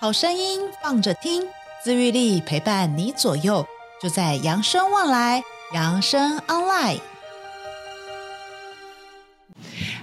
[0.00, 1.48] 好声音放着听，
[1.82, 3.64] 自愈力陪伴你左右，
[4.02, 5.42] 就在扬生旺来，
[5.72, 7.00] 扬生 online。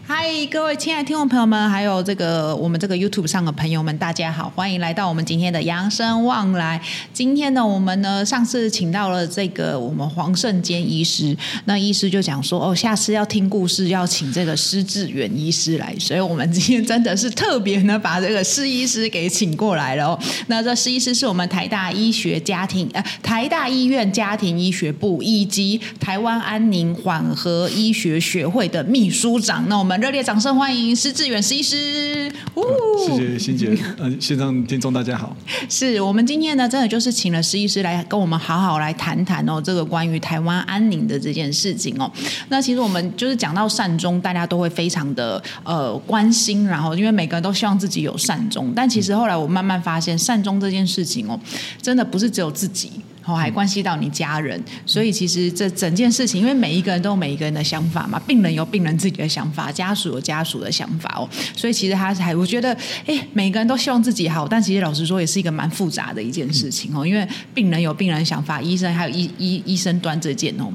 [0.03, 6.81] 嗨，各位亲爱的听众朋友们，还有这个我们这个 YouTube 上的朋友们，大家好，欢迎来到我们今天的扬生旺来。
[7.13, 20.19] 今天呢，我们呢上次请到了这个我们黄胜坚医师，那医师就讲说，哦，下次要听故事要请这个施志远医师来，所以我们今天真的是特别呢把这个施医师给请过来了哦。
[20.47, 29.69] 那这施医师是我们台大医学家庭呃台大医院家庭医学部以及台湾安宁缓和医学学会的秘书长。
[29.69, 29.90] 那我们。
[29.99, 32.31] 热烈掌声欢迎施志远施医师！
[32.53, 32.63] 哦、
[33.05, 35.35] 谢谢欣姐，呃，线上听众大家好。
[35.69, 42.09] 是我们今天呢，真的就是请了施医师来跟我们好好来谈谈哦，这个关于台湾安宁的这件事情哦。
[42.49, 51.39] 那其实我们就是讲到善终，大家都会非常的呃关心，然后因为每个人都希望自己有善终，但其实后来我慢慢发现，善终这件事情哦，
[51.81, 52.91] 真的不是只有自己。
[53.25, 70.71] 哦，还关系到你家人，所以其实这整件事情，因为每一个人都有每一个人的想法嘛，病人有病人自己的想法，家属有家属的想法哦，所以其实他还，我觉得，哎，每个人都希望自己好，但其实老实说，也是一个蛮复杂的一件事情哦，因为病人有病人的想法，医生还有医医医生端这件哦。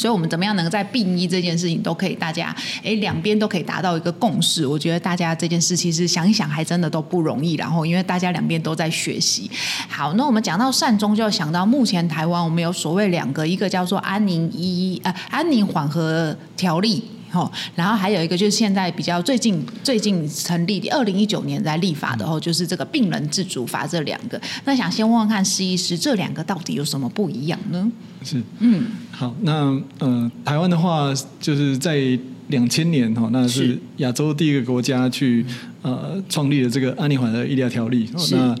[0.00, 4.66] 所以，我们怎么样能在病医这件事情都可以，大家哎两边都可以达到一个共识？
[4.66, 7.52] 我觉得大家这件事其实想一想，还真的都不容易。
[7.56, 9.50] 然后，因为大家两边都在学习。
[9.90, 17.04] 好，那我们讲到善终，就要想到目前台湾我们有所谓两个，一个叫做安宁医呃安宁缓和条例。
[17.32, 24.40] 哦，然后还有一个就是现在比较最近最近成立的，二零一九年在立法的哦，就是这个病人自主法这两个。
[24.64, 27.90] 那想先问问看施医师，这两个到底有什么不一样呢？
[28.22, 35.44] 是，嗯，好，那呃，台湾的话就是在两千年哈，那是亚洲第一个国家去
[35.82, 38.08] 呃创立了这个安宁缓和医疗条例。
[38.18, 38.34] 是。
[38.34, 38.54] 那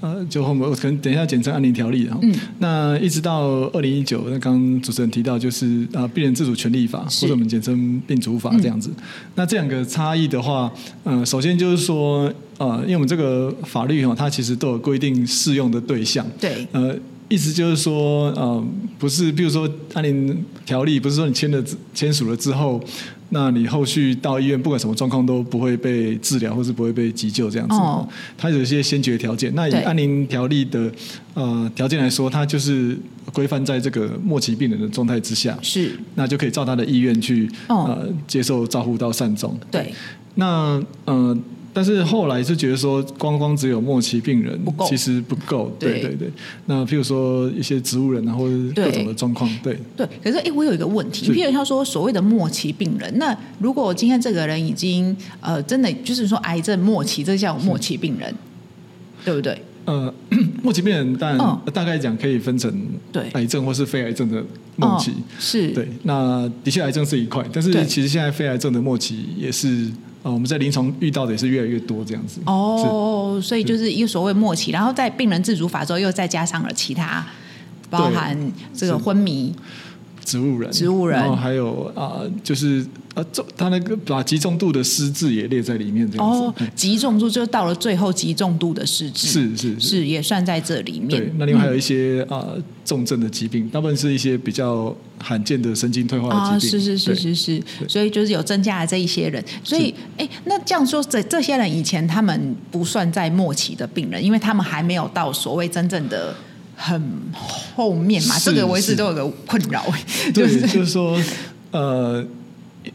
[0.00, 8.90] 呃，就后面我可能等一下简称安宁条例，嗯，那一直到二零一九，那刚刚主持人提到就是啊、呃，病人自主权利法，或者我们简称病主法这样子。
[8.96, 9.02] 嗯、
[9.36, 10.70] 那这两个差异的话，
[11.04, 16.94] 呃，首先就是说，呃，因为我们这个法律哈，它其实都有规定适用的对象，对，呃，
[17.28, 18.62] 意思就是说，呃，
[18.98, 21.64] 不是，比如说安宁条例，不是说你签了
[21.94, 22.82] 签署了之后。
[23.30, 27.74] 那你后续到医院，不管什么状况都不会被治疗，或是不会被急救这样子。
[27.74, 29.54] 哦，它有一些先决条件。
[29.54, 30.90] 那以安宁条例的
[31.34, 32.96] 呃条件来说，它就是
[33.32, 39.58] 规范在这个末期病人的状态之下，是，那就可以照他的意愿去呃接受照护到善终。
[39.70, 39.92] 对，
[40.34, 41.36] 那呃。
[41.76, 46.30] 但是后来就觉得说，光光只有末期病人其实不够，对对对。
[46.64, 50.08] 那譬如说一些植物人啊，或者各种的状况，对对。
[50.24, 58.34] 可是哎，我有一个问题，譬如他说所谓的末期病人，那如果今天这个人已经呃真的就是说癌症末期，这叫末期病人，
[59.22, 59.60] 对不对？
[59.86, 60.12] 呃，
[60.62, 62.70] 末期病人当然大概讲可以分成
[63.10, 64.44] 对癌症或是非癌症的
[64.76, 65.88] 末期，是对。
[66.02, 69.90] 那的确癌症是一块，但是其实现在非癌症的末期也是。
[70.22, 72.40] 哦，我们在临床遇到的也是越来越多这样子。
[72.46, 77.24] 哦，所以就是一个所谓末期，然后在病人自主法之后又再加上了其他，
[77.88, 78.36] 包含
[78.74, 79.54] 这个昏迷。
[80.26, 86.38] 植物人，植物人，然后还有啊、呃，就是啊，重他那个把极重度的失智也列在里面，这样子。
[86.40, 91.10] 哦，极重度就到了最后极重度的失智，是是是，是也算在这里面。
[91.10, 96.80] 对，那另外还有一些啊、呃、重症的疾病，大部分是一些比较罕见的神经退化的疾病。
[96.80, 99.42] 啊，是是是是是，所以就是有增加了这一些人。
[99.62, 106.34] 所以，哎，那这样说，这这些人以前他们不算在末期的病人，因为他们还没有到所谓真正的。
[106.76, 107.02] 很
[107.74, 109.82] 后面嘛，这个我一直都有个困扰，
[110.34, 111.18] 就是就是说，
[111.70, 112.22] 呃，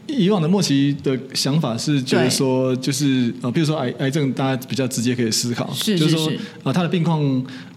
[0.06, 7.20] 以往的莫奇的想法是觉得说，就是呃，比如说癌癌症，大家比较直接可以思考，是是是就是说啊、呃，他的病况，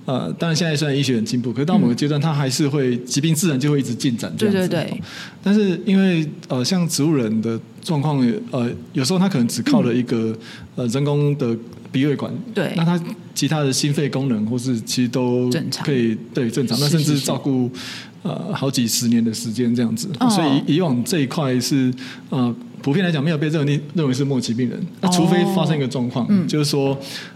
[0.05, 4.67] 呃，当然现在虽然医学很进步，可是到某个阶段，他还是会疾病自然就会一直进展这样子。
[4.67, 5.01] 对对对。
[5.43, 8.19] 但是因为呃，像植物人的状况，
[8.51, 10.37] 呃，有时候他可能只靠了一个、嗯、
[10.75, 11.57] 呃人工的。
[11.95, 13.01] 鼻胃管，对，那他
[13.33, 15.49] 其他的心肺功能或是其实都
[15.81, 17.71] 可以正常，对正常，那甚至照顾
[18.21, 21.89] 呃好几十年的时间这样子，哦、所以以往这一块是
[22.29, 26.93] 呃普遍来讲没有被认定认为是末期病人，那、哦、除非发生一个状况，嗯、就是说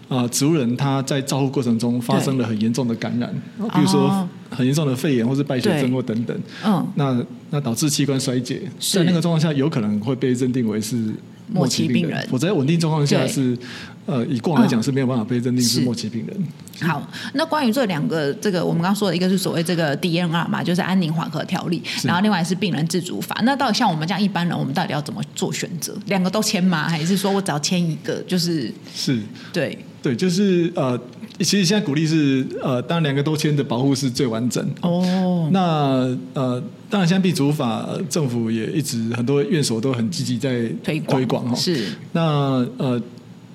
[0.10, 3.34] 啊、呃、植物人他在照护过程中发生了很严重的感染，
[3.74, 11.14] 比如说很严重的肺炎或是败血症或等等，嗯，那那导致器官衰竭，在那个状况下有可能会被认定为是
[11.52, 12.28] 末期病人。
[12.32, 13.58] 我在稳定状况下是。
[14.06, 16.36] 呃，以过往来讲是没有办法被认定是末期病人。
[16.82, 23.40] 嗯、好，那关于这两个，这个我们刚刚说的一个是所谓这个 DNR 嘛，就是安宁缓和条例，然后另外是病人自主法。
[23.44, 25.96] 那到底像我们这样一般人，我们到底要怎么做选择？
[26.08, 26.90] 两个都签吗？
[26.90, 28.20] 还是说我只要签一个？
[28.24, 29.22] 就是是，
[29.54, 31.00] 对对，就是呃，
[31.40, 34.66] 其实现在鼓励是呃，当然两个都签的保护是最完整。
[34.82, 41.56] 哦，那呃，当然现在 B 主法政府也一直很多院所都很积极在推广推广哈。
[41.56, 43.02] 是，那呃。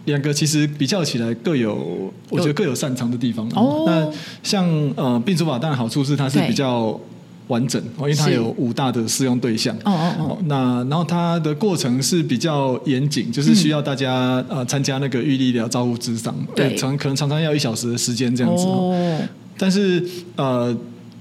[0.06, 3.48] 两个其实比较起来各有，我觉得各有擅长的地方。
[3.54, 4.06] 哦，那
[4.42, 7.00] 像呃，病主法当然好处是它是比较
[7.48, 9.74] 完整，因为它有五大的适用对象。
[9.84, 10.38] 哦哦哦。
[10.46, 18.64] 那然后它的过程是比较严谨，就是需要大家呃参加那个预立医疗照护咨商，对，常可能常常要一小时的时间这样子。
[18.64, 19.20] 哦。
[19.56, 20.04] 但是
[20.36, 20.76] 呃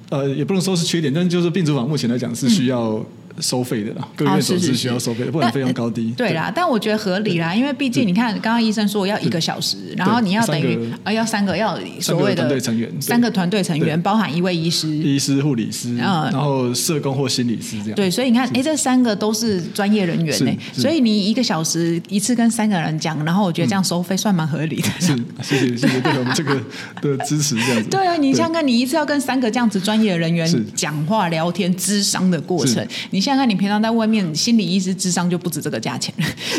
[0.09, 3.03] 呃，也不能说是缺点，但是就是病主法目前来讲是需要。
[3.39, 6.11] 收费的啦，各院所是需要收费，不然费用高低。
[6.15, 17.95] 对啦，但我觉得合理啦，因为毕竟你看，刚刚医生说要一个小时，然后你要等于啊要三个要所谓的团队成员，三个团队成员包含一位医师、医师、护理师，然后社工或心理师这样。
[17.95, 24.89] 对，所以你看，哎，这三个都是专业人员呢，所以你一个小时一次跟三个人讲，然后我觉得这样收费算蛮合理的。
[24.99, 26.61] 是，谢谢谢谢对我们这个
[27.01, 27.89] 的支持，这样子。
[27.89, 33.22] 对啊，你想想看，你一次要跟三个这样子专业的人员讲话、聊天、咨商的过程，你。
[33.23, 36.13] 现在看你平常在外面心理医师智商就不止这个价钱，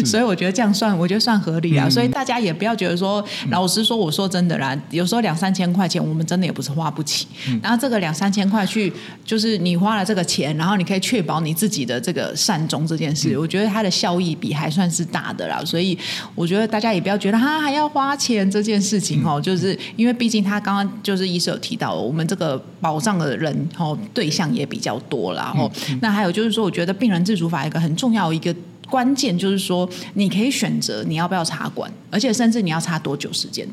[0.05, 1.87] 所以我觉得这样算，我觉得算合理啊。
[1.87, 7.26] 嗯、所以大家也不要觉得说，老实说，我说真的啦，有时候两三千块钱我们真的也不是花不起。
[7.49, 8.90] 嗯、然后这个两三千块去，
[9.25, 15.62] 就是你花了这个钱，然后你可以确保你自己的这个善终这件事，嗯、我觉得它的效益比还算是大的啦。
[15.64, 15.96] 所以
[16.34, 25.44] 我觉得大家也不要觉得哈还要花钱这件事情哦，嗯、就是因为毕竟他刚刚就是医生有提到，我们这个保障的人哦对象也比较多啦。
[25.44, 28.54] 然后、嗯嗯、那还有就是说，我觉得病人自主法一个很重要一个
[28.88, 33.66] 关键就是说，你可以选择你要不要插管，而且甚至你要插多久时间。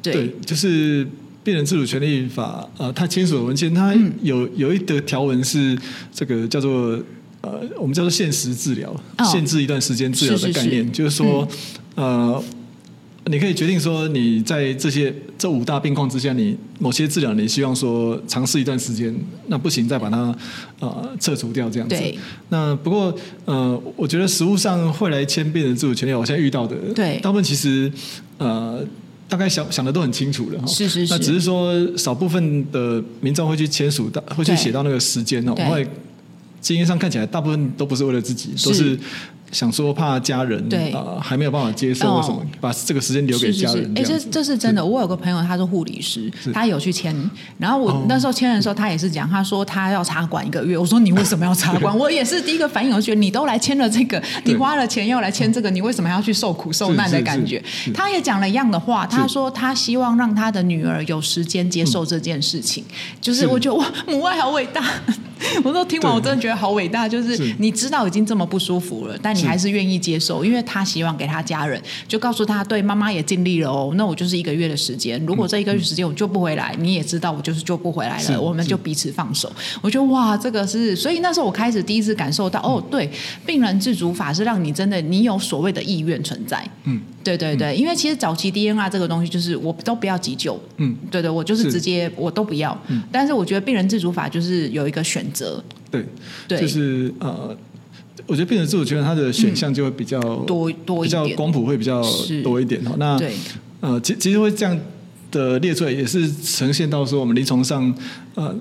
[0.00, 1.06] 对，对就是
[1.42, 5.76] 病人自主权利法，呃，他签署的文件，它有有一个条文是
[6.12, 6.98] 这个叫做
[7.40, 11.48] 呃，我们叫做限时治疗，哦、限制一段时间治疗的概念，是是是就是说，
[11.96, 12.44] 嗯、呃。
[13.28, 19.12] 你可以决定说，你在这些这五大病况之下，你某些治疗你希望说尝试一段时间，
[19.48, 20.32] 那不行再把它
[20.78, 21.96] 呃撤除掉这样子。
[22.50, 23.12] 那不过
[23.44, 27.90] 呃，我觉得实物上会来签病人自主权利，我现在遇到的，对，大部分其实
[28.38, 28.84] 呃
[29.28, 30.66] 大概想想的都很清楚了。
[30.68, 31.12] 是是是。
[31.12, 35.52] 那只是说少部分的民众会去签署到，会去写到那个时间哦。
[35.56, 35.64] 对。
[35.64, 35.88] 因为
[36.60, 38.96] 经验上看起来，大部分都不是为了自己，都是。
[39.52, 43.92] 想说怕家人对啊还没有办法接受，为什么把这个时间留给家人？
[43.96, 44.84] 哎，这这是真的。
[44.84, 47.14] 我有个朋友，他是护理师，他有去签。
[47.58, 50.76] 然后我那时候签的时候，他也是讲，他说他要插管一个月。
[50.76, 51.96] 我说你为什么要插管？
[51.98, 57.62] 我也是第一个反应，我觉得你都来签了这个，你花了钱要来签这个，你为什么要去受苦受难的感觉？
[57.94, 62.84] 他也讲了一样的话，他说他希望让他的女儿有时间接受这件事情。
[63.20, 64.84] 就是我觉得哇，母爱好伟大。
[65.62, 79.52] 我说听完我真的觉得好伟大，就是你知道已经这么不舒服了，但你还是愿意接受，因为他希望给他家人，就告诉他，对，妈妈也尽力了哦，那我就是一个月的时间，如果这一个月时间我救不回来，你也知道我就是救不回来了，我们就彼此放手。
[79.80, 83.08] 我觉得哇，这个是，所以那时候我开始第一次感受到，哦，对，
[83.44, 93.02] 病人自主法是让你真的你有所谓的意愿存在，嗯，对对对，因为其实早期 DNR 这个东西就是我都不要急救，嗯，对对，我就是直接我都不要，嗯。
[93.12, 96.04] 但是我觉得病人自主法就是有一个选择，对，
[96.48, 97.56] 对，就是呃。
[98.26, 102.02] 我觉得病人自主权，它的选项就会比较多多一点，比较光谱会比较
[102.42, 102.82] 多一点。
[102.98, 103.18] 那
[103.80, 104.78] 呃，其其实会这样
[105.30, 107.94] 的列出来，也是呈现到说我们临床上
[108.34, 108.54] 呃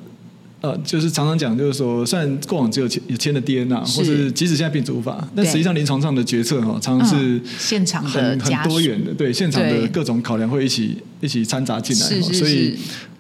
[0.62, 12.78] 呃，就是常常讲，就是说，虽然过往只有签签的 DNA，或是即使现在病主法，但实际上临床上的决策哈，常常是现场很很多元的，对现场的各种考量会一起一起掺杂进来，所以。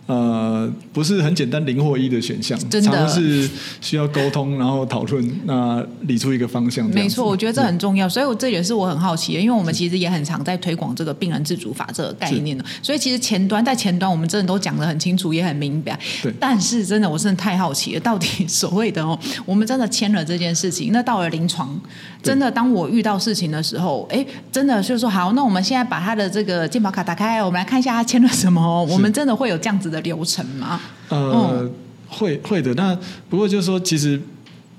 [0.07, 3.49] 呃，不是很简单零或一的选项，真的是
[3.81, 6.87] 需要沟通，然后讨论，那理出一个方向。
[6.89, 15.99] 没错，我觉得这很重要，所以我这也是我很好奇的，因为我们其实也很常在推广这个病人自主法这个概念的，所以其实前端在前端我们真的都讲得很清楚，也很明白。
[16.21, 16.31] 对。
[16.39, 21.75] 但是真的，我真的太好奇了，到底所谓的哦，我们真的签了这件事情，那到了临床，
[22.21, 28.83] 真的当我遇到事情的时候，哎，真的就是说好，那我们现在把他的这个健保卡打开，我们来看一下他签了什么。
[28.83, 29.94] 我们真的会有这样子的。
[29.95, 30.81] 的流程吗？
[31.09, 31.69] 呃，
[32.07, 32.73] 会会的。
[32.75, 32.97] 那
[33.29, 34.21] 不过就是说，其实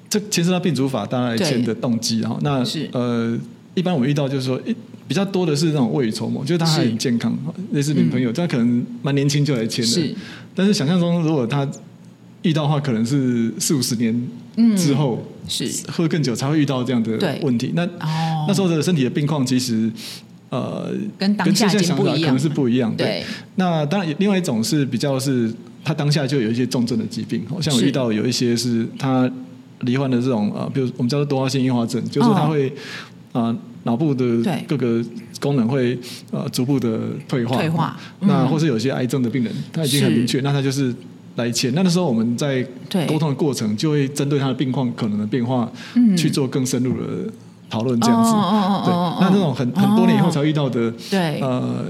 [0.09, 2.21] 这牵涉到病主法，大家来签的动机。
[2.21, 3.37] 然后那是呃，
[3.75, 4.61] 一般我们遇到就是说，
[5.09, 7.37] 比较多的是那种未雨绸缪，就是他还很健康，
[7.73, 10.15] 类似女朋友，他可能蛮年轻就来签的。
[10.55, 11.67] 但是想象中，如果他
[12.43, 14.29] 遇到的话，可能是四五十年
[14.77, 17.73] 之后，嗯、是会更久才会遇到这样的问题。
[17.75, 19.91] 那、哦、那时候的身体的病况，其实
[20.51, 22.95] 呃，跟当下已经不一样，可能是不一样。
[22.97, 23.25] 对，对
[23.57, 25.53] 那当然，另外一种是比较是
[25.85, 29.31] 他当下就有一些重症的疾病，好像我遇到有一些是他
[29.81, 32.69] 罹患的这种呃，比如我们叫做多发性硬化症，就是他会
[33.33, 33.45] 啊。
[33.45, 34.25] 呃脑部的
[34.67, 35.01] 各个
[35.39, 35.97] 功能会
[36.33, 37.97] 呃逐步的退化，退化。
[38.19, 40.93] 那或是有些癌症的病人，他已经很明确，那他就是
[41.37, 41.73] 来签。
[41.73, 42.67] 那那时候我们在
[43.07, 45.71] 沟通的过程，就会针对他的病况可能的变化，
[46.19, 47.33] 去做更深入的
[47.69, 48.31] 讨论，这样子。
[48.85, 51.85] 对，那那种很很多年以后才遇到的，对，呃，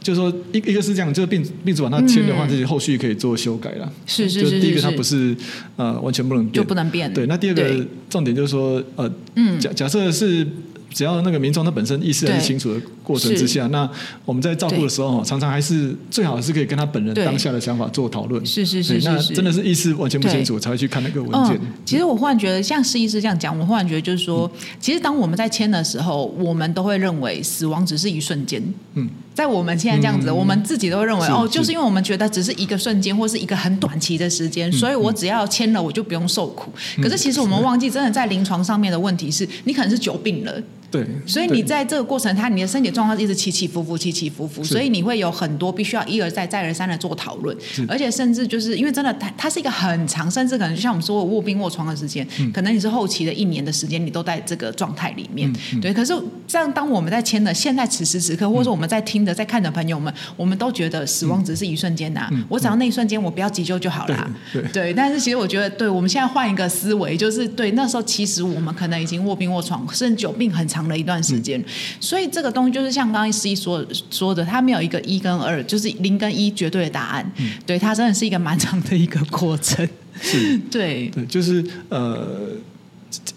[0.00, 3.92] 就是说一一个是这样，就是病病主把它签的话，这些后续可以做修改了。
[4.06, 4.50] 是是是。
[4.50, 5.36] 就第一个，它不是
[5.76, 7.12] 呃完全不能变，就不能变。
[7.12, 10.46] 对，那第二个重点就是说，呃，嗯假假设是。
[10.94, 13.90] 只要那个民众他本身意识还是清楚的过程之下，那
[14.24, 18.46] 我们在照顾的时候，常常还是最好是可以跟他本人当下的想法做讨论。
[18.46, 21.56] 是是是，是，那真的是意识完全不清楚才会去看那个文件。
[21.56, 21.72] 嗯。
[21.84, 24.48] 其实我忽然觉得，像施医师这样讲，我忽然觉得就是说，
[24.78, 28.62] 其实当我们在签的时候，我们都会认为死亡只是一瞬间。
[28.94, 29.10] 嗯。
[29.34, 36.70] 在我们现在这样子，嗯、我们自己都会认为哦，就是因为我们觉得只是一个瞬间，或是一个很短期的时间，所以我只要签了，我就不用受苦。
[36.98, 40.62] 嗯、可是其实我们忘记，真的在临床上面的问题是，你可能是久病了。
[41.02, 41.04] 对。
[41.26, 47.56] 所以你在这个过程，它你的身体状况一直起起伏伏，起起伏伏，所以你会有很多必须要一而再、再而三的做讨论，
[47.88, 55.52] 而且甚至就是因为真的它它是一个很长，甚至可能就像我们说卧病卧床的时间，嗯、可能你是后期的一年的时间，你都在这个状态里面。
[55.72, 55.92] 嗯、对。
[55.92, 56.14] 可是
[56.46, 59.94] 这样，当我们在签的现在此时此刻，或者说我们在听的、在看的朋友。
[60.04, 64.30] 们我们都觉得死亡只是一瞬间呐、啊，嗯嗯、我只要那一瞬间我不要急救就好了。
[64.52, 71.60] 对，对，对，但是其实我觉得，对，我们现在换一个思维，就是对那时候其实我们可能已经卧病卧床，甚至久病很长的一段时间。
[71.60, 71.64] 嗯、
[72.00, 77.32] 所以这个东西就是像刚刚十一说说的，它没有一个一跟二，就是零跟一绝对的答案。
[77.38, 79.88] 嗯、对，它真的是一个蛮长的一个过程。
[80.20, 82.26] 是， 对，对，就是呃，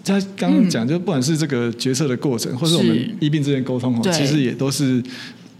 [0.03, 5.03] 他刚刚讲，就不管是这个决策的过程，嗯、或是我们医病之间沟通，其实也都是。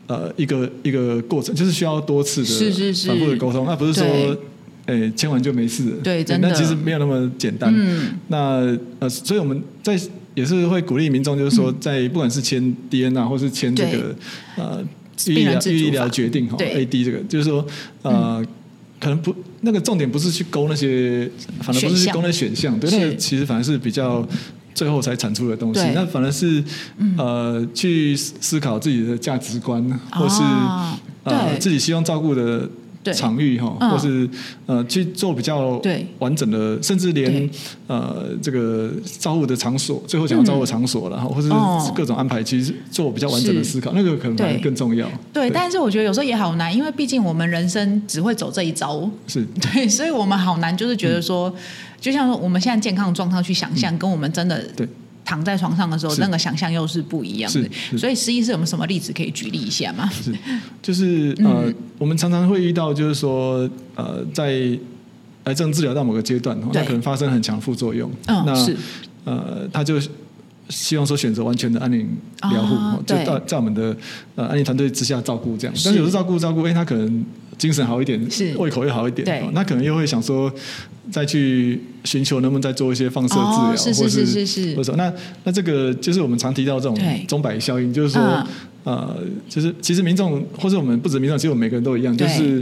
[0.10, 4.06] 呃，一个一个过程，就是需要多次的反复的沟通，那不是说，
[4.86, 5.98] 哎，签完就没事了。
[6.02, 6.48] 对，真的。
[6.48, 7.70] 那其实没有那么简单。
[7.76, 8.18] 嗯。
[8.30, 10.00] 那呃，所以我们在
[10.38, 14.16] 也是会鼓励民众，就是说，在不管是签 DNA，或是签这个
[14.56, 14.86] 呃
[15.26, 17.66] 预医疗预医疗决定哈，AD 这个，就是说
[18.04, 18.46] 呃，
[19.00, 21.28] 可能不那个重点不是去勾那些，
[21.62, 24.24] 反而不是去勾那选项，对，那个其实反而是比较。
[24.78, 26.64] 最后才产出的东西，那反而是
[27.18, 30.44] 呃去思考自己的价值观，或是
[31.24, 32.70] 呃自己希望照顾的
[33.14, 34.30] 场域哈，或是
[34.66, 35.82] 呃去做比较
[36.20, 37.50] 完整的，甚至连
[37.88, 41.50] 呃这个照顾的场所，最后讲到照顾场所了哈，或是
[41.96, 45.08] 各种安排，其实做比较完整的思考，那个可能更重要。
[45.34, 49.46] 对，但是我觉得有时候也好难，因为毕竟我们人生只会走这一招，是。
[49.62, 51.54] 对，所以我们好难，就是觉得说。
[52.00, 54.64] 就像说我们现在健康的状况去想象，跟我们真的
[55.28, 57.70] 躺在床上的时候，那个想象又是不一样的。
[57.98, 60.10] 所以，实际是有没有什么例子可以举例一下吗？
[60.10, 60.34] 是，
[60.82, 64.80] 就是呃，我们常常会遇到，就是说呃，在
[65.44, 68.10] 癌症治疗到某个阶段，它可能发生很强副作用。
[68.28, 68.78] 嗯，那是
[69.26, 70.00] 呃，他就
[70.70, 72.08] 希望说选择完全的安宁
[72.50, 73.94] 疗护，就在在我们的
[74.36, 75.76] 呃安宁团队之下照顾这样。
[75.84, 77.26] 但是有时候照顾照顾，哎，他可能
[77.58, 78.56] 精神好一点，是。
[78.58, 80.52] 胃口又好一点，那可能又会想说。
[81.10, 85.14] 再去寻求能不能再做一些放射治疗，或是是是，或者说那
[85.46, 87.00] 那这个就是我们常提到这种
[87.30, 88.22] 钟摆效应，就是说
[88.84, 89.16] 呃，
[89.48, 92.62] 就是其实民众或者我们不止民众，其实我们每个人都一样，就是。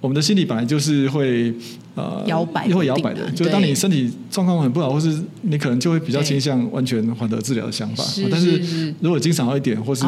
[0.00, 1.52] 我们的心理本来就是会
[1.96, 3.28] 呃摇摆，又会摇摆的。
[3.32, 8.04] 就是当你身体状况很不好，或是你可能就会比较倾向完全缓和治疗的想法。
[8.30, 10.02] 但是如果经常好一点，或是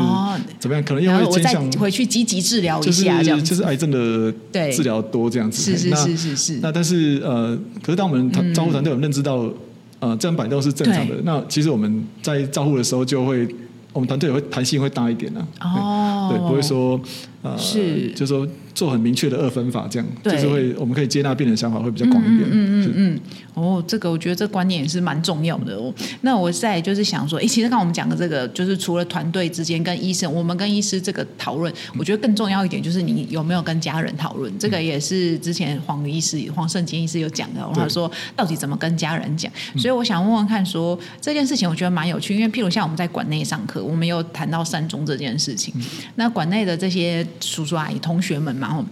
[0.60, 4.32] 怎么样，可能又会倾向回去积极治疗一下，这样就是癌症的
[4.72, 5.60] 治疗多这样子。
[5.60, 6.58] 是是是是是。
[6.62, 9.50] 那但是呃，可是当我们照顾团队有认知到
[9.98, 13.44] 呃这样摆动是正常的，那其实我们在照顾的时候就会，
[13.92, 15.44] 我们团队也会弹性会大一点呢。
[15.60, 17.00] 哦，对，不会说
[17.42, 18.46] 呃，是，就是说。
[18.72, 22.48] 做很明确的二分法，这样对就是会，我们可以接纳病人想法会比较广一点。
[22.48, 23.20] 嗯嗯嗯嗯。
[23.52, 25.92] 哦，这个我觉得这观念也是蛮重要的哦。
[26.22, 34.50] 那我在就是想说，哎，其实刚刚我们讲的这个，就是除了团队之间跟医生，我们跟医师这个讨论，我觉得更重要一点就是你有没有跟家人讨论。
[34.50, 39.52] 嗯、这个也是之前黄医师、黄圣杰医师有讲的，他说到底怎么跟家人讲。
[39.76, 45.74] 所以我想问问看说，说这件事情我觉得蛮有趣，因为譬如像我们在馆内上课，我们有谈到善终这件事情。
[45.76, 45.82] 嗯、
[46.14, 48.68] 那馆内的这些叔叔阿姨、同学们嘛。
[48.68, 48.84] 然后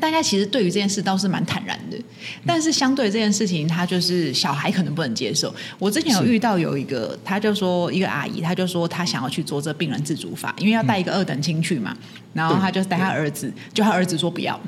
[0.00, 1.96] 大家其实对于这件事倒是蛮坦然的，
[2.44, 5.54] 但是相对这件事情，他就是小孩可能不能接受。
[5.78, 11.96] 我之前有遇到有一个，他就说一个阿姨，他就说他想要去做这病人自主法，因为要带一个二等亲去嘛，
[12.32, 14.60] 然后他就带他儿子，就他儿子说不要。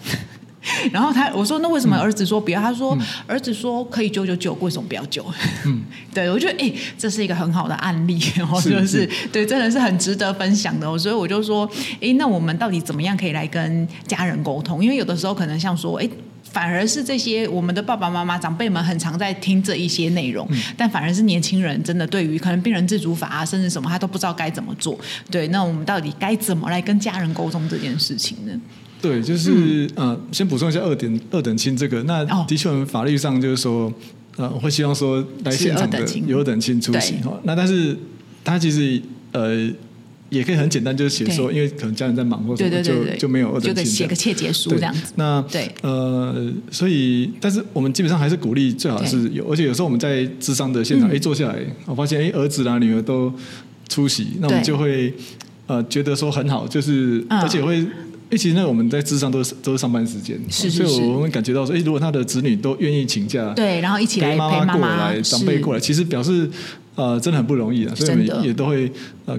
[0.92, 2.60] 然后他我说那为什么儿子说不要？
[2.60, 5.24] 他说儿子说可以救就救，为什么不要救？
[5.66, 5.82] 嗯，
[6.14, 10.98] 对我觉得哎，这是一个很好的案例 哦，就是对，真的是很值得分享的哦。
[10.98, 11.68] 所以我就说，
[12.00, 14.82] 哎，那我们到底怎么样可以来跟家人沟通？
[14.82, 16.08] 因为有的时候可能像说，哎。
[16.52, 24.96] 反而是这些我们的爸爸妈妈长辈们很常在听这一些内容，嗯、但反而是年轻人真的对于可能病人自主法啊，甚至什么他都不知道该怎么做。
[25.28, 28.52] 对，那我们到底该怎么来跟家人沟通这件事情呢？
[29.08, 33.92] 对，就是、嗯、呃，先补充一下二点二等亲这个，那的确我们法律上就是说，
[34.36, 37.38] 呃，会希望说来现场的有二等亲出席哈。
[37.44, 37.96] 那但是
[38.42, 39.00] 他其实
[39.32, 39.70] 呃。
[40.30, 45.12] 也可以很简单，就是写说，因为可能家人在忙或者什么，就就没有二等亲，就写个切结书这样子。
[45.14, 53.32] 那对呃，所以但是我们基本上还是鼓励最好是有，而且有时候我们在智商的现场，哎，坐下来，我发现哎，儿子啦、女儿都
[53.88, 55.14] 出席，那我们就会
[55.68, 57.86] 呃觉得说很好，就是而且会，
[58.34, 66.50] 哎，其实那我们在智商都是都是上班时间，所以我们感觉到说，哎，如果他的子女都愿意请假，对，然后一起来陪妈妈过来，长辈过来，其实表示
[66.96, 68.90] 呃真的很不容易啊，所以我们也都会
[69.26, 69.38] 呃。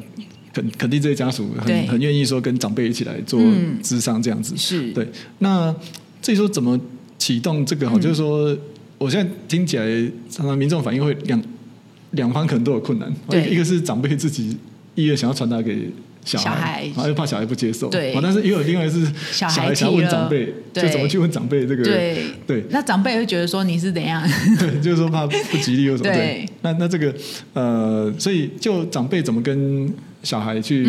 [0.55, 3.41] 肯肯定这些家属很很愿意说跟长辈一起来做
[3.83, 5.05] 智商这样子，是对。
[5.39, 5.75] 那
[6.21, 6.79] 至于说怎么
[7.17, 8.57] 启动这个哈，就是说
[8.97, 9.85] 我现在听起来，
[10.29, 11.43] 常常民众反应会两
[12.11, 13.13] 两方可能都有困难。
[13.29, 14.55] 对，一个是长辈自己
[14.95, 15.89] 意愿想要传达给
[16.23, 17.89] 小孩，然后又怕小孩不接受。
[17.89, 21.83] 对，但是也有另外是小孩想要问长辈，就怎么去问长辈这个？
[21.83, 22.63] 对对。
[22.69, 24.27] 那长辈会觉得说你是怎样？
[24.59, 26.11] 对， 就是说怕不吉利又什么？
[26.11, 26.49] 对。
[26.61, 27.13] 那那这个
[27.53, 29.93] 呃，所以就长辈怎么跟？
[30.25, 30.87] 小孩去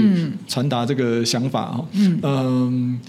[0.49, 3.01] 传达这个想法哈，嗯，嗯，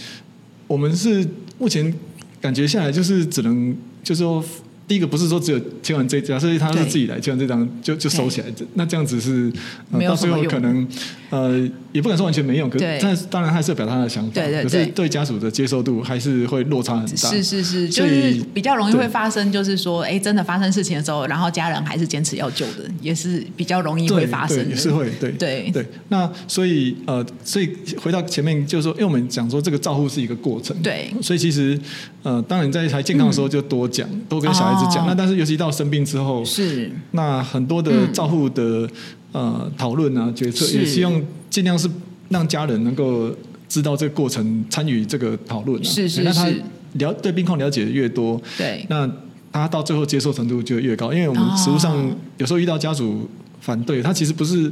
[0.67, 1.25] 我们是
[1.57, 1.93] 目前
[2.41, 3.73] 感觉下来就是只能
[4.03, 4.43] 就是说。
[4.87, 9.51] 第一个不是说只有签完这张，所以他是自己来签完这张就就收起来，那这样子是
[9.99, 10.87] 到最后可能
[11.29, 15.07] 呃也不敢说完全没用，可是但当然还是要表达他的想法，可是对。
[15.07, 17.15] 家属的接受度还是会落差很大。
[17.15, 25.71] 是是是，就是比较容易会发生，就是说哎真的发生事情的时候，然后家人还是坚持要救的，也是比较容易会发生，也是会对对。
[25.71, 25.83] 对。
[26.09, 31.79] 那所以呃，所以回到前面就是说，因为我们讲说这个照护是一个过程，对，所以其实
[32.21, 34.93] 呃，当你在还健康的时候就多讲，多跟小孩子。
[34.93, 36.91] 讲那，但是尤其到生病之后，是。
[37.11, 38.89] 那很多的照护的、嗯、
[39.37, 41.87] 呃讨论啊决策，也希望尽量是
[42.29, 43.31] 让家人能够
[43.69, 45.83] 知道这个过程，参与这个讨论、啊。
[45.83, 46.49] 是是是，那他
[46.93, 49.07] 了对病况了解的越多，对，那
[49.51, 51.13] 他到最后接受程度就越高。
[51.13, 51.95] 因为我们实务上
[52.37, 53.29] 有时候遇到家属
[53.61, 54.71] 反对，他其实不是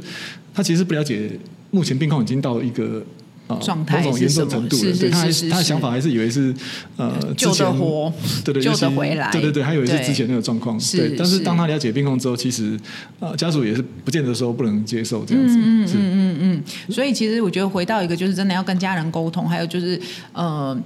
[0.52, 1.30] 他其实不了解
[1.70, 3.04] 目前病况已经到一个。
[3.60, 6.54] 状态严重程度，对，他他的想法还是以为是
[6.96, 8.12] 呃救得活，
[8.44, 11.14] 对对，救得回来，对对对，他以为是之前那个状况，对。
[11.16, 12.78] 但是当他了解病况之后，其实
[13.20, 16.92] 呃家属也是不见得说不能接受这样子，嗯嗯嗯嗯。
[16.92, 20.00] 所以其实我觉得回到一个就是真的要跟家人沟通，还有就是
[20.32, 20.76] 呃。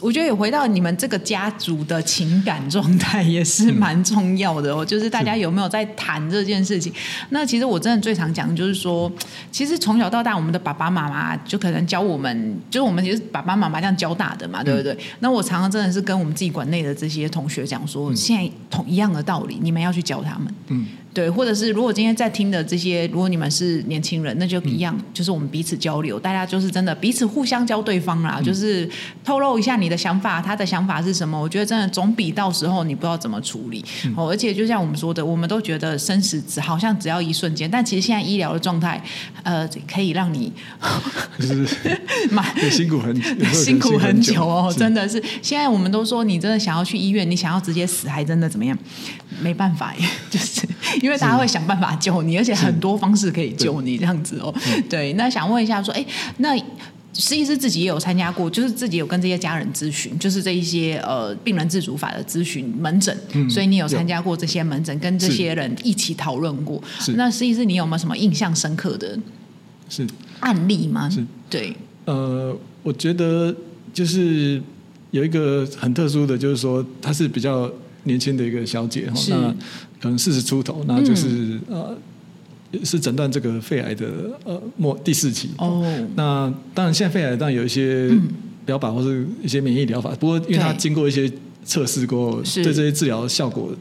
[0.00, 6.92] 我觉得也回到你们这个家族的情感状态也是蛮重要的哦，就是大家有没有在谈这件事情？
[7.30, 9.10] 那其实我真的最常讲的就是说，
[9.50, 14.96] 其实从小到大，我们的爸爸妈妈就可能教我们，就是我们也是爸爸妈妈这样教大的嘛，对不对？
[15.20, 20.54] 那我常常真的是跟我们自己馆内的这些同学讲说，现在同一样的道理，你们要去教他们。
[20.68, 20.86] 嗯。
[21.14, 28.88] 对，或者是如果今天在听的这些，如果你们是年轻人，那就一样，嗯、就是我们彼此交流，大家就是真的彼此互相教对方啦，嗯、就是
[29.24, 31.40] 透露一下你的想法，他的想法是什么？
[31.40, 33.84] 我觉得真的总比到时候你不知道怎么处理。
[34.04, 39.02] 嗯、哦，而且就像我们说的，我们都觉得生死只好像只要一瞬间，但其实现在医疗的状态，
[39.42, 40.52] 呃，可以让你
[41.40, 41.66] 就是
[42.30, 43.20] 蛮辛苦很
[43.52, 45.20] 辛苦很久哦，真的是。
[45.42, 48.78] 现在我们都说，你真的想要去医院，你想要直接死，还真的怎么样？
[49.40, 50.62] 没办法耶，就是。
[51.02, 54.54] 因为大家会想办法救你，而且很多方式可以救你这样子哦。
[54.88, 56.04] 对，那想问一下，说，哎，
[56.38, 56.56] 那
[57.12, 63.16] 施医师自己也有参加过，就是自己有跟这些家人咨询，就是这一些呃病人自主法的咨询门诊，
[63.50, 66.82] 所以你有参加过这些门诊，跟这些人一起讨论过。
[67.16, 69.18] 那施医师，你有没有什么印象深刻的
[69.88, 70.06] 是。
[70.40, 71.10] 案例吗？
[71.10, 73.52] 是，对，呃，我觉得
[73.92, 74.62] 就是
[75.10, 77.68] 有一个很特殊的，就是说他是比较
[78.08, 79.54] 年轻的一个小姐哈，那。
[80.00, 81.26] 可能四十出头，那就是、
[81.68, 81.98] 嗯、
[82.70, 84.06] 呃，是诊断这个肺癌的
[84.44, 85.50] 呃末第四期。
[85.58, 88.08] 哦，那当然现在肺癌当然有一些
[88.66, 91.28] 疗法或是一些免疫疗法，不过因为他经过一些
[91.64, 93.72] 测试过后，对这些治疗效果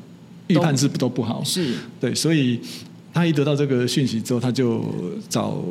[0.48, 1.44] 预判是都不好。
[1.44, 2.60] 是，对，所以
[3.14, 4.84] 他一得到这个讯息之后，他就
[5.30, 5.62] 找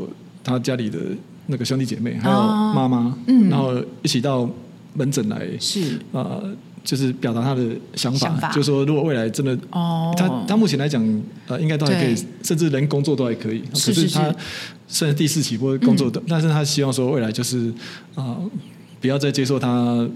[0.44, 1.00] 他家里的
[1.48, 4.48] 那个兄弟姐妹还有妈妈，嗯，然后一起到
[4.94, 5.44] 门诊来。
[5.58, 6.38] 是啊。
[6.38, 7.62] 呃就是表达他的
[7.96, 8.48] 想法，想法。
[8.52, 11.04] 就是说，如果未来真的，哦，他他目前来讲，
[11.48, 13.64] 呃，应该都还可以，甚至连工作都还可以。
[13.74, 14.32] 是是是，可是。
[14.32, 14.36] 他
[14.86, 17.68] 虽然第四期不会工作的，嗯、但是他希望说未来就是
[18.14, 18.50] 啊、呃，
[19.00, 20.08] 不要再接受他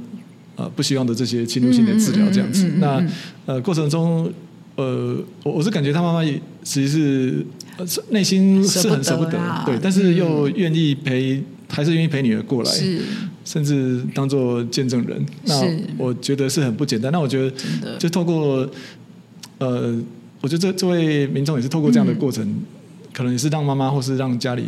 [0.54, 2.70] 呃不希望的这些侵入性的治疗这样子。
[2.78, 3.04] 那
[3.46, 4.32] 呃过程中，
[4.76, 7.44] 呃我我是感觉他妈妈也其实
[7.84, 13.00] 是内心是很舍不得，对，但是又愿意陪，嗯、还是愿意陪女儿过来，是
[13.44, 15.24] 甚至当做见证人。
[15.44, 15.54] 那
[15.96, 17.10] 我觉得是很不简单。
[17.12, 18.68] 那我觉得就透过
[19.58, 19.98] 呃，
[20.40, 22.62] 我觉得这这位民众也是透过这样的过程，嗯、
[23.12, 24.64] 可能也是让妈妈或是让家里。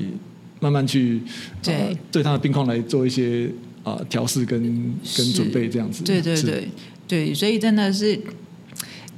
[0.61, 1.21] 慢慢去
[1.61, 3.51] 对、呃、对他的病况来做一些
[3.83, 4.63] 啊调试跟
[5.17, 6.69] 跟准备这样子，对对对
[7.09, 8.17] 对，所以真的是。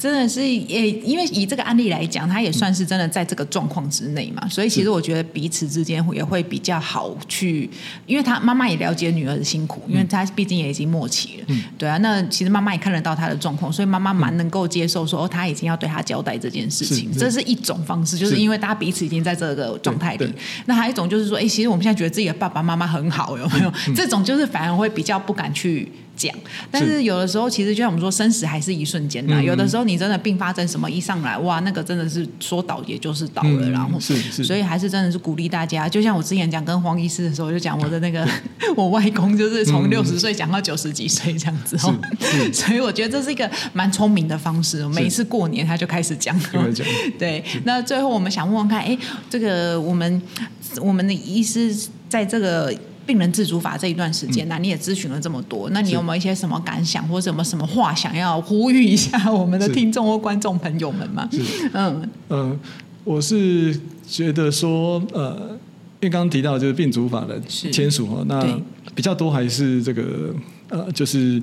[0.05, 7.71] 真的是，也，因为以这个案例来讲，他也算是真的在这个状况之内嘛，所以其实我觉得彼此之间也会比较好去，
[8.05, 20.31] 因为他妈妈也了解女儿的辛苦，因为他毕竟也已经末期了，嗯、对啊，那其实妈妈也看得到他的状况，所以妈妈蛮能够接受说，哦，他已经要对他交代这件事情，是这是一种方式，就是因为大家彼此已经在这个状态里。
[20.67, 23.73] 那还有一种就是说，哎，其实我们现在觉得自己的爸爸妈妈很好，有没有？
[23.89, 25.91] 嗯、这种就是反而会比较不敢去。
[26.17, 26.35] 讲，
[26.71, 29.43] 但是有的时候其实就像我们说，生死还是一瞬间呐。
[29.43, 33.71] 有的时候你真的并发症什么一上来，哇，那个真的是说倒也就是倒了。
[33.71, 35.89] 然后是是，所以还是真的是鼓励大家。
[35.89, 38.27] 就像我之前讲跟黄医师的时候，就讲我的那个
[38.77, 41.95] 我外公，就是从六十岁讲到九十几岁这样子哦。
[42.53, 44.87] 所以我觉得这是一个蛮聪明的方式。
[44.89, 46.35] 每一次过年他就开始讲。
[47.19, 48.97] 对，那最后我们想问问看，哎，
[49.29, 50.23] 这个我们
[50.81, 51.75] 我们的医师
[52.09, 52.75] 在这个。
[53.07, 61.29] 病人自主法这一段时间，那、嗯、你也咨询了这么多，那你有没有一些什么感想，或者什么什么话想要呼吁一下我们的听众或观众朋友们吗？
[61.73, 62.09] 嗯。
[62.29, 62.59] 呃，
[63.05, 65.37] 我是觉得说，呃，
[66.01, 68.59] 因为刚刚提到就是病主法的签署哈，那
[68.95, 70.35] 比较多还是这个
[70.71, 71.43] 呃，就是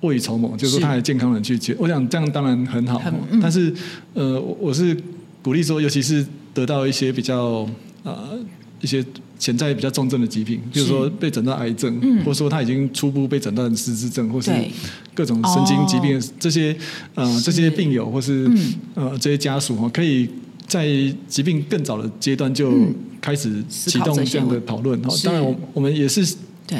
[0.00, 3.74] 未雨绸缪，就是说他还健康的去接，我想这样当然很好，很嗯、但是
[4.14, 4.96] 呃，我是
[5.42, 7.68] 鼓励说，尤其是得到一些比较
[8.04, 8.38] 呃
[8.80, 9.04] 一些。
[9.40, 14.52] 潜在比较重症的疾病，比如说被诊断癌症，嗯、或者说他已经初步被诊断失智症，或是
[15.14, 16.76] 各种神经疾病，这些
[17.14, 20.28] 呃这些病友或是、嗯、呃这些家属哈，可以
[20.66, 20.86] 在
[21.26, 22.70] 疾病更早的阶段就
[23.18, 25.08] 开始启动这样的讨论哈。
[25.24, 26.22] 当然，我我们也是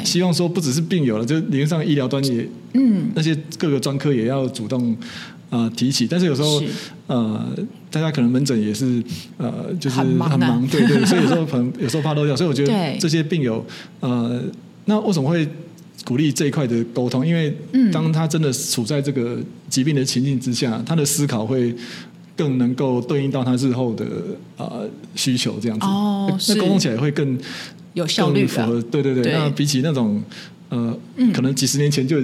[0.05, 4.95] 希望说，不只是病友了，就理论上医疗端也，嗯，那些各个专科也要主动。
[5.51, 6.63] 呃，提起，但是有时候，
[7.07, 7.45] 呃，
[7.89, 9.03] 大家可能门诊也是，
[9.37, 13.63] 呃，就是很忙，很忙，对对，所以有时候可能有时候怕漏掉，所以我觉得这些病友，
[13.99, 14.41] 呃，
[14.85, 15.45] 那为什么会
[16.05, 17.27] 鼓励这一块的沟通？
[17.27, 17.53] 因为
[17.91, 21.75] 当他真的处在这个疾病的情境之下，他的思考会
[22.37, 24.05] 更能够对应到他日后的
[24.55, 27.37] 呃需求，这样子，哦，那沟通起来会更
[27.93, 29.33] 有效率，符合，对对对，对。
[29.33, 30.23] 那比起那种。
[30.71, 30.97] 呃，
[31.33, 32.19] 可能几十年前就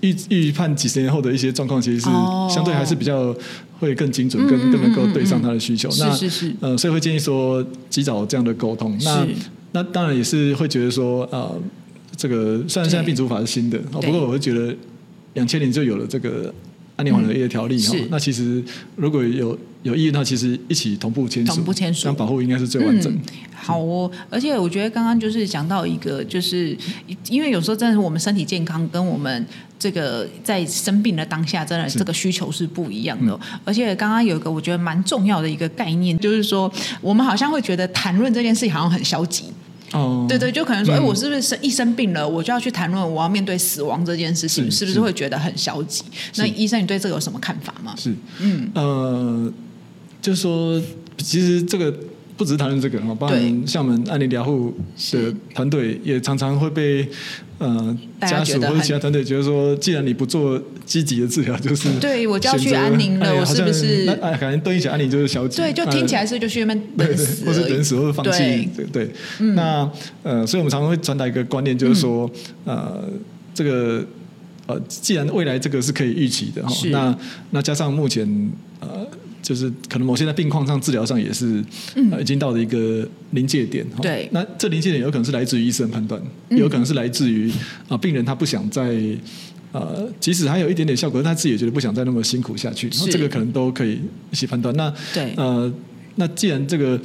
[0.00, 2.06] 预预判几十年后的一些状况，其实是
[2.50, 3.32] 相对还是比较
[3.78, 5.88] 会更精准，更更能够对上他的需求。
[5.98, 6.56] 那是是是。
[6.60, 8.98] 呃，所以会建议说及早这样的沟通。
[9.04, 9.26] 那
[9.72, 11.54] 那当然也是会觉得说，呃，
[12.16, 14.74] 这个虽然现在病毒法是新的，不过我会觉得
[15.34, 16.52] 两千年就有了这个。
[16.96, 18.62] 安宁缓和药条例哈，那其实
[18.96, 23.12] 如果有有意愿，那其实一起同步签署，同步签署，这样保护应该是最完整。
[23.12, 23.20] 嗯、
[23.54, 26.76] 好哦，而且我觉得刚刚就是讲到一个，就是
[27.28, 29.44] 因为有时候真的是我们身体健康跟我们
[29.78, 33.32] 这个在生病的当下，真的这个需求是不一样的。
[33.32, 39.44] 嗯、而且刚刚有一个我觉得蛮重要的一个概念，就是说我们好像会觉得谈论这件事情好像很消极。
[39.92, 46.02] 哦，对对，就可能说，哎，我是不是生一生病了，我就要去谈论我要面对死亡这件事情，是不是会觉得很消极？
[46.36, 47.94] 那医生，你对这个有什么看法吗？
[47.96, 49.52] 是，嗯，呃，
[50.20, 50.80] 就是说，
[51.18, 51.94] 其实这个。
[52.42, 54.74] 不只是谈论这个哈，包含像我们安宁疗护
[55.12, 57.08] 的团队也常常会被
[57.58, 64.08] 呃家属或者其他团队觉得说，既然你不做积极的治疗，就是对我就要去安宁了，我是不是？
[64.20, 69.10] 哎，可能对一下安宁就是消极，对，就听起来是就去那边等死，或是等死，或是放弃，对对。
[69.54, 69.88] 那
[70.24, 72.28] 呃，所以我们常常会传达一个观念，就是说
[72.64, 73.08] 呃，
[73.54, 74.04] 这个
[74.66, 77.16] 呃，既然未来这个是可以预期的哈，那
[77.50, 78.50] 那加上目前
[78.80, 79.06] 呃。
[79.42, 81.62] 就是可能某些在病况上、治疗上也是，
[82.12, 83.84] 呃，已经到了一个临界点。
[84.00, 87.50] 对，那这临界点有可能是来自于医生判断，有可能是来自于
[87.88, 88.96] 啊病人他不想再
[89.72, 92.88] 呃，即使还有一点点效果，他自己也觉得不想再那么辛苦下去。
[92.90, 93.98] 然后这个可能都可以
[94.30, 94.72] 一起判断。
[94.76, 95.70] 那对，呃，
[96.14, 97.00] 那既然这个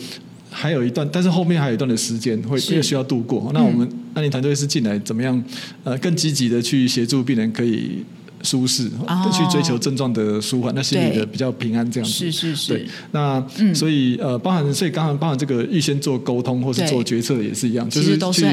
[0.51, 3.49] 还有一段，但是后面还有一段的时间会越需要度过。
[3.53, 5.43] 那我们安宁团队是进来怎么样？
[5.83, 8.03] 呃，更积极的去协助病人可以。
[8.47, 12.15] 舒适，哦、去追求症状的舒缓，那心里的比较平安这样子。
[12.15, 12.73] 是是是。
[12.73, 18.43] 对，那、嗯、所以呃，包含所以刚刚包含这个预先做沟通或是做决策也是一样，就是去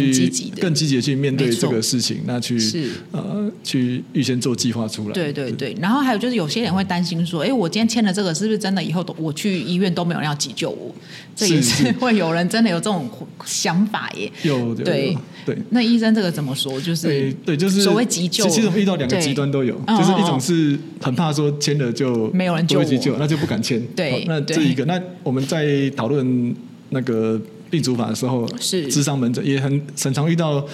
[0.60, 5.12] 更积极的去面对这个事情，那去是呃去预先做计划出来。
[5.12, 5.76] 对对对。
[5.80, 10.92] 然后还有就是有些人会担心说，哎，我今天签了这个，是不是真的以后都我去医院都没有人要急救我？
[11.36, 13.08] 这也是 会有人真的有这种
[13.44, 14.30] 想法耶。
[14.42, 15.56] 有对对。
[15.70, 16.80] 那医生这个怎么说？
[16.80, 22.82] 就是对，就是所谓急救，其实我们遇到两个极端都有，就是一种是很怕说签了就没有人救，
[23.18, 23.80] 那就不敢签。
[23.96, 26.54] 对，那这一个，那我们在讨论
[26.90, 30.64] 那个病主法的时候，是智商门诊也很很常遇到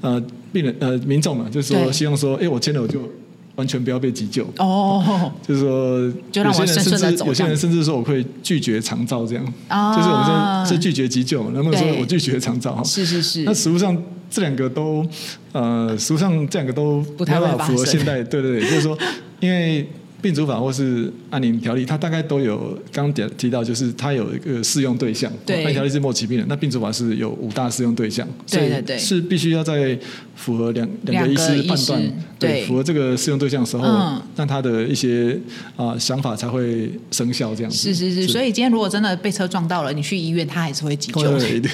[0.00, 3.00] 呃病人呃民众嘛，就是说希望说，哎，我签了我就。
[3.58, 7.26] 完全不要被急救哦， 就是说，就让我顺顺的走。
[7.26, 12.82] 有些人甚至说我会拒绝长照这样，就是我们说是拒绝急救，能不能说我拒绝长照？
[12.84, 13.42] 是是是。
[13.42, 15.04] 那实物上这两个都
[15.52, 18.96] 呃，实物上这两个都不太符合现代，对对对，就是说
[19.40, 19.86] 因为。
[20.20, 25.30] 病主法或是安宁条例，它大概都有刚点提到，就是它有一个适用对象。
[25.46, 28.26] 对，安宁条例是末期病人，那病主法是有五大适用对象。
[28.50, 29.98] 对对对，是必须要在
[30.34, 32.02] 符合两两个医师判断，
[32.38, 33.84] 对，符合这个适用对象的时候，
[34.36, 35.38] 让他的一些
[35.76, 37.76] 啊想法才会生效这样子。
[37.76, 41.38] 是是是，所以今天如果真的被车撞到了，你去医院，他还是会急救。
[41.38, 41.70] 对对，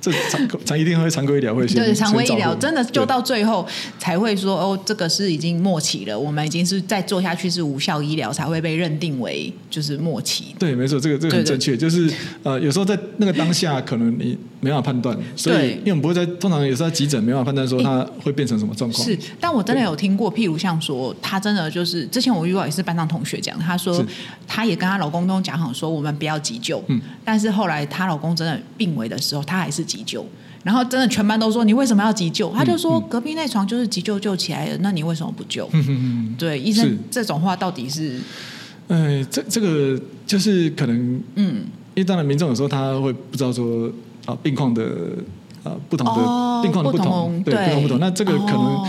[0.00, 3.66] 这常常一定会常规医疗会先 对常规医疗真的就到最后
[3.98, 10.54] 才会说哦，这个是已经末期了，我们已经是再做下去是无效医疗才会被认定为就是末期。
[10.58, 11.76] 对，没错，这个这个很正确。
[11.76, 12.10] 就是
[12.42, 19.04] 呃，有时候在那个当下，可能你没办法判断，所以因为我们不会在通常有时候在急诊没办法判断说他会变成什么状况。
[19.04, 24.02] 是，但我真的有听过，譬如像说他真的就是之前我遇到也是班上同学讲，他说
[24.46, 30.24] 她也跟她老公都讲好说我们不要急救，嗯，但是后来她老公真的病危的时候，她还是急救。
[30.64, 32.50] 然后真的全班都说你为什么要急救？
[32.52, 35.68] 他就说隔壁那床就是急救救起来的，那你为什么不救？
[36.38, 38.18] 对，医生这种话到底是？
[38.88, 41.56] 呃，这这个就是可能，嗯，
[41.94, 43.90] 因为当然民众有时候他会不知道说
[44.26, 44.82] 啊病况的
[45.62, 48.82] 啊不同的病况的不同，对不同不同，那这个可能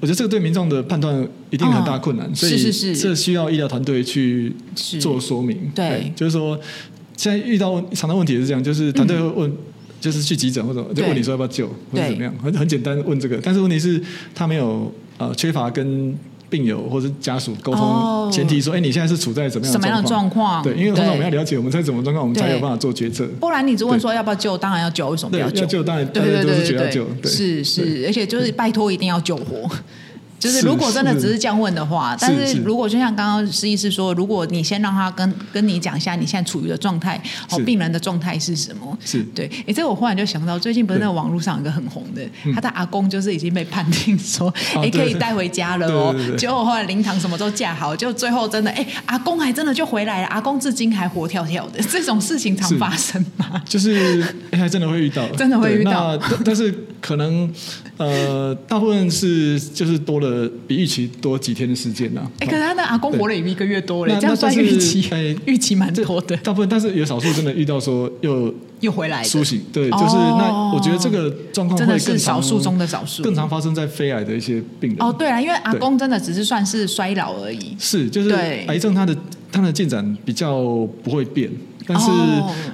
[0.00, 4.56] 我觉得这个对民众的判断一定很大困难，所以是是是，这需要医疗团队去
[4.98, 5.70] 做说明。
[5.74, 6.58] 对，就是说
[7.16, 9.52] 现在遇到常的问题也是这样，就是团队会问。
[10.00, 14.00] 就是去急诊或者就问你说要不要救或者怎么样，很很简单问这个，但是问题是
[14.34, 16.16] 他没有呃缺乏跟
[16.50, 20.62] 病友或者家属沟通前提说，哎，你现在是处在怎么样什么样的状况？
[20.62, 23.28] 对，因为通常我们要了解我们在什么状况，我们才有办法做决策。
[23.38, 25.60] 不然你只问说要不要救，当然要救，为什么不要救？
[25.60, 29.68] 要救当然对对对对对，是是，而且就是拜托一定要救活。
[30.38, 37.20] 就是如果真的只是这样问的话，是是但是如果就像刚刚施医师说，如果你先让他跟跟你讲一下你现在处于的状态，
[37.50, 38.96] 哦，病人的状态是什么？
[39.04, 39.50] 是对。
[39.66, 42.22] 哎，这个我忽然就想到，最近不是那个网络上有一个很红的，
[42.54, 46.14] 他的阿公就是已经被判定说，哎，可以带回家了哦。
[46.36, 51.80] 结果后来灵堂什么都架好，就最后真的，哎，阿公还真的就回来了，阿公至今还活跳跳的。
[51.90, 53.60] 这种事情常发生吗？
[53.66, 54.22] 就是
[54.52, 56.16] 还真的会遇到， 真的会遇到。
[56.44, 57.52] 但是可能
[57.96, 60.28] 呃，大部分是就是多了。
[60.28, 62.20] 呃，比预期多几天的时间呢？
[62.38, 65.08] 哎，可是他的阿公活了一个月多了，这样算预期？
[65.10, 66.36] 哎，预期蛮多的。
[66.36, 74.98] 大部分，但是有少数真的遇到说又又回来苏醒，对，就是那我觉得这个状况真的是少数中的少数，更常发生在肺癌的一些病人。
[75.00, 78.30] 哦，对啊，因为阿公真的只是算是衰老而已，是就是
[78.66, 79.16] 癌症它的
[79.50, 80.60] 它的进展比较
[81.02, 81.50] 不会变。
[81.88, 82.10] 但是，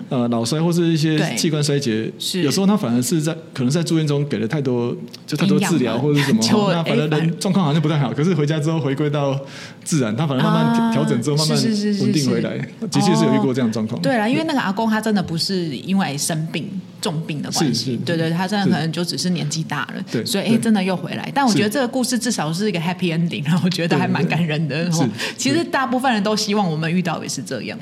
[0.08, 2.10] 呃，脑衰或是一些器官衰竭，
[2.42, 8.12] 有时候他反而是在可能在住院中给了太多，就太多治疗或者是什么， 那反而人状况好像不太好。
[8.12, 9.38] 可是回家之后回归到
[9.84, 11.56] 自然，他反而慢慢调整之后慢慢
[12.02, 12.58] 稳定回来。
[12.80, 14.02] 的确是有遇过这样状况。
[14.02, 16.68] 对啦，因为那个阿公他真的不是因为生病
[17.04, 21.30] 重病的关系，对对，他真的可能就只是年纪大了，对，所以哎，真的又回来。
[21.34, 24.90] 但我觉得这个故事至少是一个 happy ending，然后我觉得还蛮感人的。
[25.36, 27.78] 其实大部分人都希望我们遇到也是这样，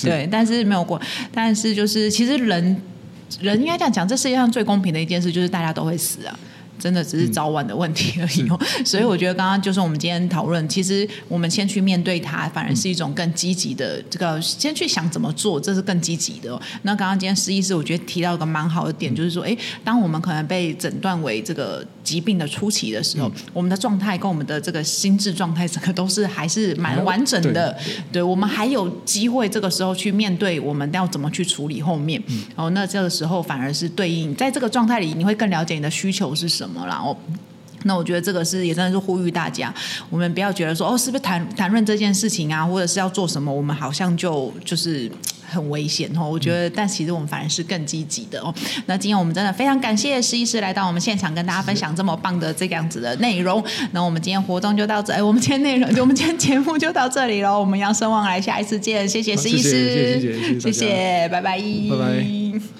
[0.00, 0.60] 对，但是。
[0.70, 1.00] 没有过，
[1.32, 2.80] 但是就是其实人
[3.40, 6.38] 人应该这样讲，这世界上最公平的一件事就是大家都会死啊。
[6.80, 16.60] 真的只是早晚的问题而已哦，嗯、 所以我觉得刚刚就是我们今天讨论，其实我们先去面对它，反而是一种更积极的这个，先去想怎么做，这是更积极的。
[16.82, 27.72] 那刚刚今天施医师，我觉得提到一个蛮好的点，就是说，哎，当我们可能被诊断为这个疾病的初期的时候，嗯、我们的状态跟我们的这个心智状态，整个都是还是蛮完整的。
[27.72, 32.22] 对，对，我们还有机会这个时候去面对，我们要怎么去处理后面。
[32.28, 36.69] 嗯、哦，那这个时候反而是对应在这个状态里，你会更了解你的需求是什么。
[36.74, 37.16] 然后，
[37.84, 39.72] 那我觉得这个是也真的是呼吁大家，
[40.10, 45.10] 我们不要觉得说哦，是不是谈谈论这件事情啊，或者是要做什么，我们好像就就是
[45.48, 46.28] 很危险哦。
[46.28, 48.54] 我觉得，但其实我们反而是更积极的哦。
[48.84, 53.64] 那今天我们真的非常感谢施医师来到我们现场，跟大家分享这么棒的这个样子的内容。
[53.92, 57.58] 那我们今天活动就到这，哎，我们今天内容，我们今天节目就到这里喽。
[57.58, 62.79] 我们扬生望来，下一次见，谢谢施医师，谢谢，谢谢，谢谢，拜拜，拜拜。